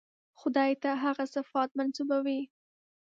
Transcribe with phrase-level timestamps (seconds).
[0.39, 2.41] خدای ته هغه صفات منسوبوي.